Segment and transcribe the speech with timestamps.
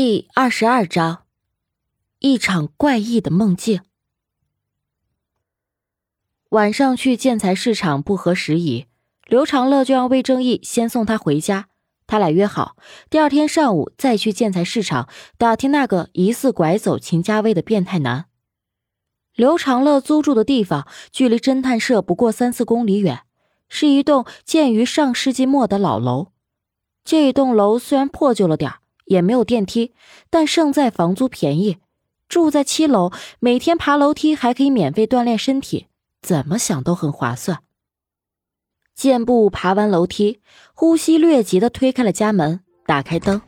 [0.00, 1.24] 第二十二章，
[2.20, 3.80] 一场怪异的梦境。
[6.50, 8.86] 晚上去建材市场不合时宜，
[9.26, 11.66] 刘长乐就让魏正义先送他回家。
[12.06, 12.76] 他俩约好，
[13.10, 18.26] 第二天上午再去建材市场打听那个疑似拐走秦家威的变态男。
[19.34, 23.22] 刘长乐租住的地方距离侦探社不过三四公里远，
[23.68, 26.28] 是一栋建于上世纪末的老楼。
[27.02, 28.78] 这栋楼虽然破旧了点儿。
[29.08, 29.92] 也没有电梯，
[30.30, 31.78] 但胜在房租便宜。
[32.28, 35.86] 住在七楼，每天爬楼梯还可以免费锻炼身体，
[36.22, 37.60] 怎么想都很划算。
[38.94, 40.40] 健步爬完楼梯，
[40.74, 43.40] 呼吸略急的推开了家门，打开灯，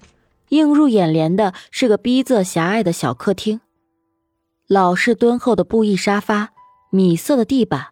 [0.48, 3.60] 映入眼帘的是个逼仄狭隘的小客厅，
[4.66, 6.52] 老式敦厚的布艺沙发，
[6.90, 7.88] 米色的地板，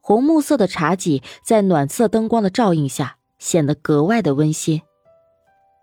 [0.00, 4.82] 红木色的茶几，在暖色灯光的照映下，显得格外的温馨。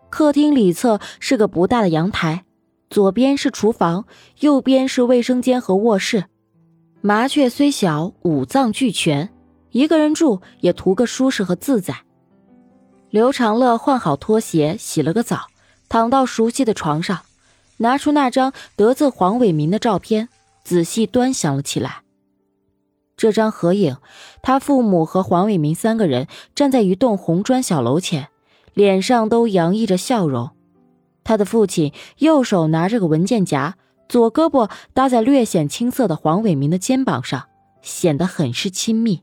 [0.09, 2.44] 客厅里侧是个不大的阳台，
[2.90, 4.05] 左边是厨房，
[4.40, 6.26] 右边是卫生间和卧室。
[7.01, 9.29] 麻雀虽小，五脏俱全，
[9.71, 11.96] 一个人住也图个舒适和自在。
[13.10, 15.48] 刘长乐换好拖鞋，洗了个澡，
[15.88, 17.20] 躺到熟悉的床上，
[17.77, 20.27] 拿出那张得自黄伟民的照片，
[20.63, 22.01] 仔细端详了起来。
[23.16, 23.98] 这张合影，
[24.41, 28.29] 他父母和黄伟民三个人站在一栋红砖小楼前。
[28.73, 30.51] 脸上都洋溢着笑容，
[31.23, 33.76] 他的父亲右手拿着个文件夹，
[34.07, 37.48] 左胳膊搭在略显青涩的黄伟民的肩膀上，
[37.81, 39.21] 显得很是亲密。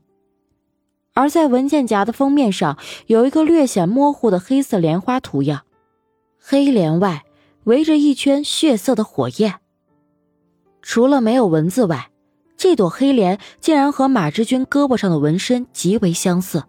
[1.13, 5.63] 而在文件夹的封面上有一个略显模糊的黑色莲花图样，
[6.39, 7.23] 黑莲外
[7.63, 9.55] 围着一圈血色的火焰。
[10.83, 12.11] 除了没有文字外，
[12.55, 16.63] 这朵黑莲竟然和马志军胳膊上的纹身极为相似。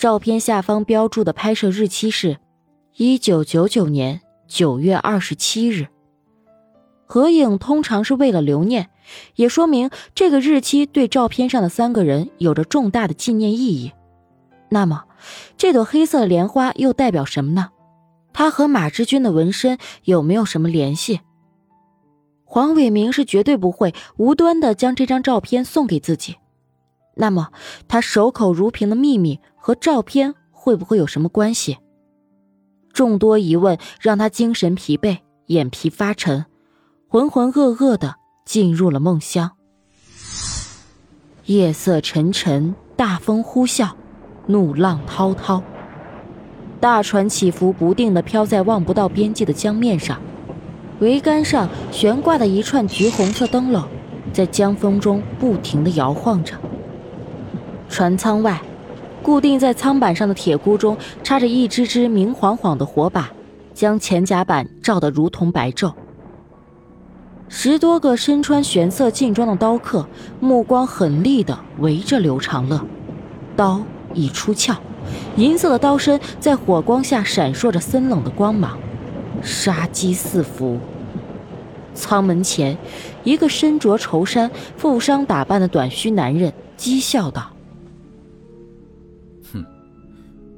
[0.00, 2.38] 照片下方标注的拍摄日期是，
[2.96, 5.88] 一九九九年九月二十七日。
[7.04, 8.88] 合影通常是为了留念，
[9.34, 13.92] 也说明这个日期对照片上的三个人有着重大的纪念意义。
[14.70, 15.04] 那么，
[15.58, 17.68] 这朵黑色莲花又代表什么呢？
[18.32, 21.20] 它和马志军的纹身有没有什么联系？
[22.46, 26.36] 黄伟明是绝对不会无端的将这张照片送给自己。
[27.16, 27.48] 那么，
[27.86, 31.78] 他守口如瓶的秘密和照片会不会有什么关系？
[32.92, 36.46] 众多疑问让他精神疲惫，眼皮发沉，
[37.08, 39.52] 浑浑噩噩的进入了梦乡。
[41.46, 43.90] 夜色沉沉，大风呼啸，
[44.46, 45.62] 怒浪滔滔，
[46.80, 50.20] 大船起伏不定的飘在望不到边际的江面上，
[51.00, 53.84] 桅杆上悬挂的一串橘红色灯笼，
[54.32, 56.54] 在江风中不停的摇晃着。
[57.88, 58.60] 船舱外，
[59.22, 63.30] 固定在舱板上的铁箍中插着一支支明晃晃的火把，
[63.74, 65.92] 将前甲板照得如同白昼。
[67.48, 70.06] 十多个身穿玄色劲装的刀客，
[70.38, 72.80] 目光狠厉地围着刘长乐，
[73.56, 73.82] 刀
[74.14, 74.76] 已出鞘，
[75.36, 78.78] 银色的刀身在火光下闪烁着森冷的光芒，
[79.42, 80.78] 杀机四伏。
[81.92, 82.78] 舱门前，
[83.24, 87.50] 一个身着绸衫、负伤打扮的短须男人讥笑道。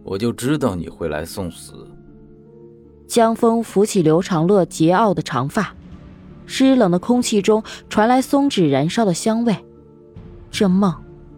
[0.04, 1.86] 我就知道你会来送死。
[3.06, 5.74] 江风拂起刘长乐桀骜的长发，
[6.46, 9.54] 湿冷的空气中传来松脂燃烧的香味。
[10.50, 10.94] 这梦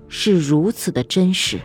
[0.09, 1.61] 是如此的真实。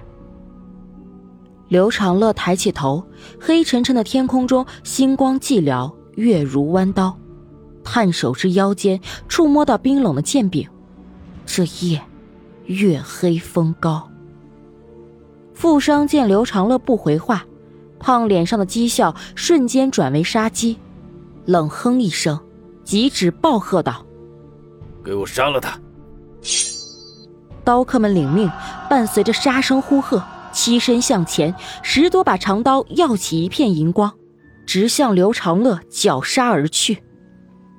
[1.68, 3.06] 刘长乐抬起头，
[3.40, 7.16] 黑沉沉的天空中星光寂寥，月如弯刀。
[7.84, 10.68] 探手至腰间，触摸到冰冷的剑柄。
[11.46, 12.02] 这夜，
[12.66, 14.09] 月黑风高。
[15.59, 17.46] 富商见刘长乐不回话，
[18.00, 20.78] 胖脸上的讥笑瞬间转为杀机，
[21.44, 22.40] 冷哼一声，
[22.86, 24.06] 急指暴喝道
[25.03, 25.78] ：“给我杀了他！”
[27.66, 28.50] 刀客们领命，
[28.90, 31.53] 伴随着杀声呼喝，欺身向前，
[31.84, 34.09] 十多把长刀耀起一片银光，
[34.66, 37.03] 直向刘长乐绞杀而去。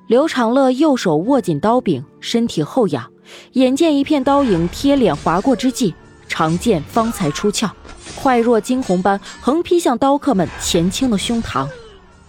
[0.05, 3.11] 刘长乐右手握紧刀柄，身体后仰，
[3.53, 5.95] 眼见一片刀影贴脸划过之际。
[6.31, 7.69] 长剑方才出鞘，
[8.15, 11.67] 快若惊鸿般横劈向刀客们前倾的胸膛，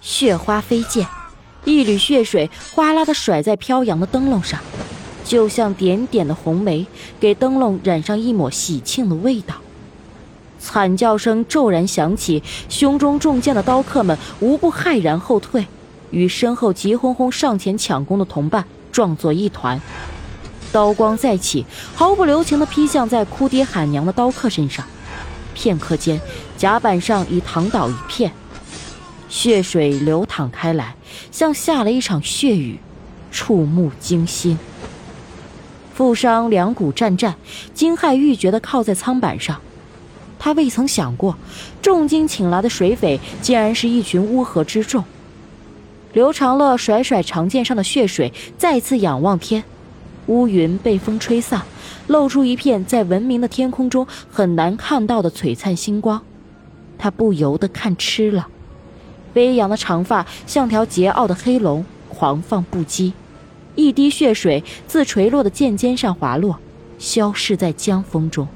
[0.00, 1.06] 血花飞溅，
[1.64, 4.58] 一缕血水哗啦的甩在飘扬的灯笼上，
[5.25, 6.84] 就像点点的红梅，
[7.20, 9.54] 给灯笼染上一抹喜庆的味道。
[10.58, 15.64] 惨叫声骤然响起，胸中中箭的刀客们无不骇然后退，
[16.10, 19.81] 与身后急哄哄上前抢攻的同伴撞作一团。
[20.72, 21.64] 刀光再起，
[21.94, 24.84] 毫不留情地劈向在哭爹喊娘的刀客身上。
[25.54, 26.20] 片刻间，
[26.56, 28.32] 甲板上已躺倒一片。
[29.28, 30.94] 血水流淌开来，
[31.30, 32.78] 像下了一场血雨，
[33.30, 34.58] 触目惊心。
[35.94, 37.36] 富商两股战战，
[37.75, 39.60] 惊骇欲绝地靠在舱板上。
[40.38, 41.36] 他未曾想过，
[41.80, 45.04] 重金请来的水匪竟然是一群乌合之众。
[46.12, 49.62] 刘长乐甩甩长剑上的血水，再次仰望天，
[50.26, 51.62] 乌云被风吹散，
[52.06, 56.22] 露出一片在文明的天空中很难看到的璀璨星光。
[56.98, 58.48] 他不由得看痴了。
[59.34, 63.12] 飞扬的长发像条桀骜的黑龙，狂放不羁。
[63.74, 66.58] 一滴血水自垂落的剑尖上滑落，
[66.98, 68.46] 消失在江风中。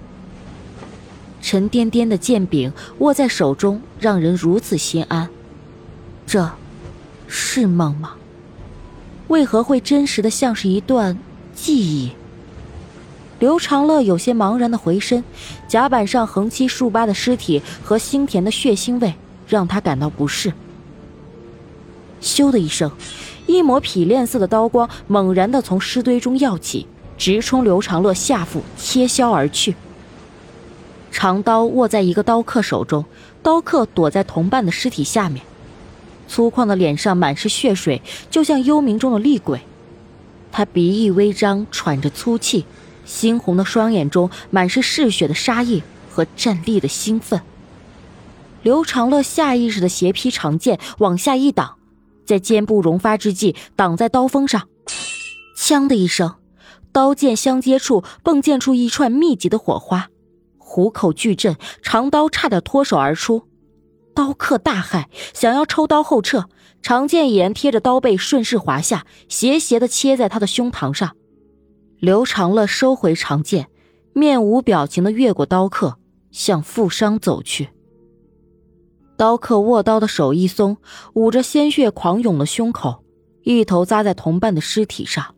[1.40, 5.28] 沉甸甸的剑柄握在手中，让人如此心安。
[6.26, 6.50] 这，
[7.26, 8.14] 是梦吗？
[9.28, 11.18] 为何会真实的像是一段
[11.56, 12.10] 记忆？
[13.40, 15.24] 刘长乐有些茫然的回身，
[15.66, 19.14] 甲板上横七竖八的尸体和腥甜的血腥味
[19.48, 20.52] 让他感到不适。
[22.20, 22.92] 咻的一声，
[23.46, 26.86] 一抹匹练色的刀光猛然的从尸堆中耀起，
[27.16, 29.74] 直冲刘长乐下腹切削而去。
[31.10, 33.04] 长刀握在一个刀客手中，
[33.42, 35.42] 刀客躲在同伴的尸体下面，
[36.28, 39.60] 粗犷的脸上满是血水，就像幽冥中的厉鬼。
[40.56, 42.64] 他鼻翼微张，喘着粗气，
[43.06, 47.42] 猩红的双眼中满是嗜血的杀意和战栗的兴奋。
[48.62, 51.76] 刘长乐下意识的斜劈长剑往下一挡。
[52.24, 54.66] 在肩部融发之际，挡在刀锋上，
[55.58, 56.36] 锵的一声，
[56.90, 60.08] 刀剑相接处迸溅出一串密集的火花，
[60.56, 63.46] 虎口巨震，长刀差点脱手而出。
[64.14, 65.04] 刀客大骇，
[65.34, 66.46] 想要抽刀后撤，
[66.86, 71.16] 长剑已然贴着刀背顺势滑下，斜斜的切在他的胸膛上。
[71.98, 73.66] 刘长乐收回长剑，
[74.12, 75.98] 面无表情的越过刀客，
[76.30, 77.70] 向富商走去。
[79.16, 80.76] 刀客握刀的手一松，
[81.14, 83.02] 捂着鲜血狂涌的胸口，
[83.42, 85.34] 一头扎在同伴的尸体上。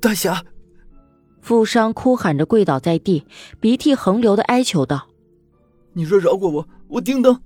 [0.00, 0.42] 大侠，
[1.40, 3.24] 富商哭喊着跪倒在地，
[3.60, 5.06] 鼻涕横流的哀求道
[5.94, 7.40] ：“你若饶过我，我定当……”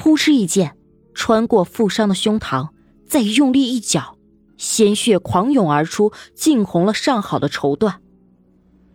[0.00, 0.76] 扑哧一剑
[1.18, 2.68] 穿过富商的胸膛，
[3.04, 4.16] 再用力一脚，
[4.56, 7.94] 鲜血狂涌而出，浸红了上好的绸缎。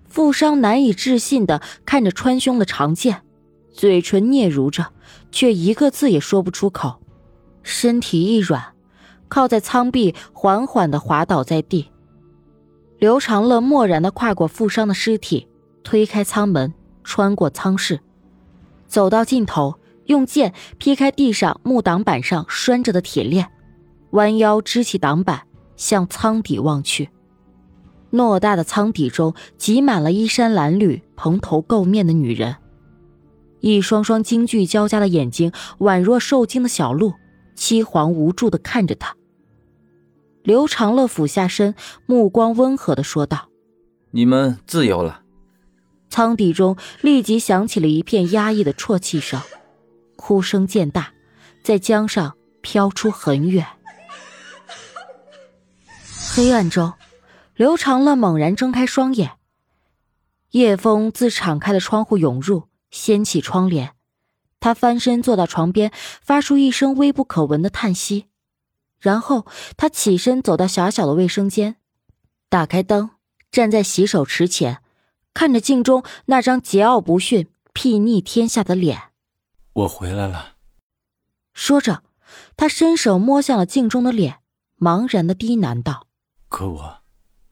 [0.08, 3.24] 富商难以置信的看着穿胸的长剑。
[3.74, 4.94] 嘴唇嗫嚅着，
[5.34, 7.02] 却一个字也说不出口，
[7.62, 8.74] 身体一软，
[9.28, 11.92] 靠在舱壁，缓缓地滑倒在地。
[13.00, 15.50] 刘长乐漠然地跨过富商的尸体，
[15.84, 16.74] 推开舱门，
[17.04, 18.00] 穿过舱室，
[18.88, 19.75] 走到尽头，
[20.06, 23.50] 用剑劈开地上木挡板上拴着的铁链，
[24.12, 25.44] 弯腰支起挡板，
[25.76, 27.10] 向舱底望去。
[28.12, 32.58] 偌大的舱底中挤满了衣衫褴褛、蓬头垢面的女人。
[33.60, 37.14] 一双双惊惧交加的眼睛，宛若受惊的小鹿，
[37.56, 39.16] 凄惶无助地看着他。
[40.44, 41.74] 刘长乐俯下身，
[42.06, 43.48] 目光温和地说道
[44.12, 45.22] ：“你们自由了。”
[46.10, 49.40] 舱底中立即响起了一片压抑的啜泣声，
[50.25, 51.12] 哭声渐大，
[51.66, 53.68] 在江上飘出很远。
[56.34, 56.94] 黑暗中，
[57.56, 59.31] 刘长乐猛然睁开双眼，
[60.52, 62.70] 夜风自敞开的窗户涌入。
[62.90, 63.96] 掀起窗帘，
[64.62, 65.92] 他翻身坐到床边，
[66.22, 68.28] 发出一声微不可闻的叹息，
[69.02, 71.75] 然后他起身走到狭小的卫生间，
[72.48, 73.10] 打开灯，
[73.51, 74.77] 站在洗手池前，
[75.34, 79.12] 看着镜中那张桀骜不驯、睥睨天下的脸。
[79.74, 80.56] 我回来了。
[81.53, 82.03] 说着，
[82.56, 84.39] 他伸手摸向了镜中的脸，
[84.77, 86.08] 茫然的低喃道
[86.48, 87.01] ：“可我，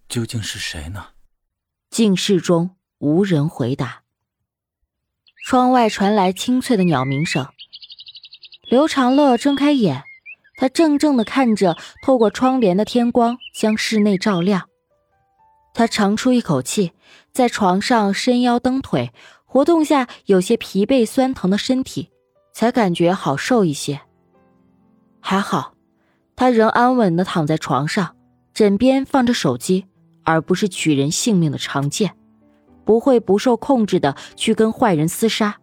[0.07, 1.09] 究竟是谁呢？”
[1.89, 4.03] 静室中无人回答。
[5.43, 7.47] 窗外传来清脆的鸟鸣声。
[8.69, 10.03] 刘长乐睁开眼，
[10.55, 14.69] 他怔怔的看着透过窗帘的天光将室内照亮。
[15.73, 16.93] 他长出一口气，
[17.33, 19.11] 在床上伸腰蹬腿，
[19.51, 22.09] 活动下有些疲惫酸疼的身体，
[22.53, 23.99] 才感觉好受一些。
[25.19, 25.73] 还好，
[26.37, 28.15] 他仍安稳的躺在床上，
[28.53, 29.87] 枕边放着手机，
[30.23, 32.15] 而不是取人性命的长剑。
[32.85, 35.57] 不会不受控制的去跟坏人厮杀，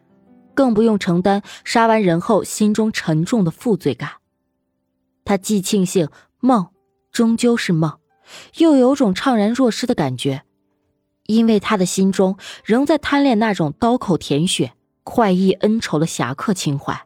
[0.53, 4.11] 更不用承担杀完人后心中沉重的负罪感。
[5.25, 6.69] 他既庆幸梦
[7.11, 7.99] 终究是梦，
[8.59, 10.43] 又有种怅然若失的感觉，
[11.29, 14.73] 因为他的心中仍在贪恋那种刀口舔血、
[15.05, 17.03] 快意恩仇的侠客情怀。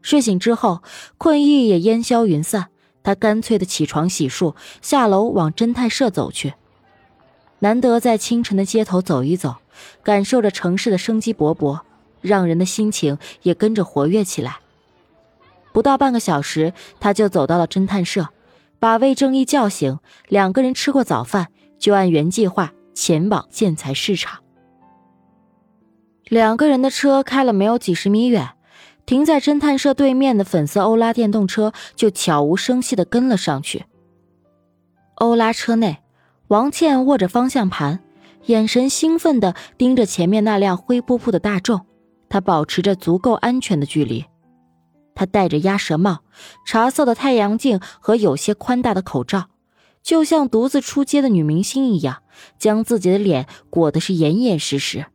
[0.00, 0.80] 睡醒之后，
[1.18, 2.68] 困意也烟消云散，
[3.02, 6.54] 他干脆的起床洗漱，下楼往侦探社走去。
[7.58, 9.56] 难得在清晨的街头走一走，
[10.04, 11.80] 感受着城市的生机勃勃，
[12.20, 14.58] 让人的心情也跟着活跃起来。
[15.72, 18.28] 不到半个小时，他就走到了侦探社，
[18.78, 19.98] 把魏正义叫醒。
[20.28, 21.48] 两个人吃过早饭，
[21.80, 24.40] 就按原计划前往建材市场。
[26.28, 28.50] 两个人的车开了没有几十米远，
[29.04, 33.84] 停在侦探社对面的粉色欧拉电动车就悄无声息的跟了上去。
[35.16, 35.98] 欧拉车内，
[36.48, 38.00] 王倩握着方向盘，
[38.46, 41.84] 眼神兴奋的盯着前面那辆灰扑扑的大众。
[42.28, 44.24] 她保持着足够安全的距离。
[45.14, 46.20] 她戴着鸭舌帽、
[46.66, 49.44] 茶色的太阳镜和有些宽大的口罩，
[50.04, 52.18] 就像独自出街的女明星一样，
[52.58, 55.06] 将自己的脸裹得是严严实实。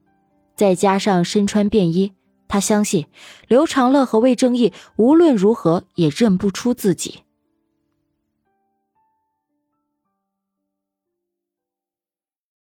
[0.55, 2.11] 再加上身穿便衣，
[2.47, 3.05] 他相信
[3.47, 7.19] 刘长乐和魏正义无论如何也认不出自己。